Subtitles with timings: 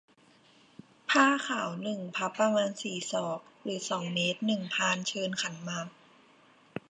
[1.09, 5.87] ผ้าขาว หนึ่ง พับ ประมาณ สี่ ศอก หรือ สอง เมตร หนึ่ง พานเชิญขันหมาก